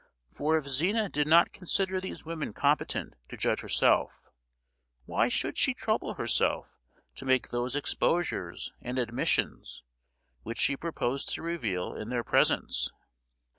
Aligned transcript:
For 0.27 0.57
if 0.57 0.67
Zina 0.67 1.09
did 1.09 1.27
not 1.27 1.53
consider 1.53 2.01
these 2.01 2.25
women 2.25 2.53
competent 2.53 3.13
to 3.29 3.37
judge 3.37 3.59
herself, 3.59 4.31
why 5.05 5.27
should 5.27 5.59
she 5.59 5.75
trouble 5.75 6.15
herself 6.15 6.79
to 7.17 7.23
make 7.25 7.49
those 7.49 7.75
exposures 7.75 8.73
and 8.81 8.97
admissions 8.97 9.83
which 10.41 10.57
she 10.57 10.75
proposed 10.75 11.29
to 11.35 11.43
reveal 11.43 11.93
in 11.93 12.09
their 12.09 12.23
presence? 12.23 12.91